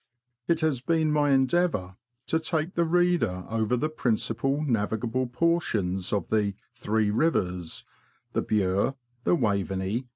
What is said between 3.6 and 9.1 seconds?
the principal navigable portions of the" Three Rivers "—the Bure,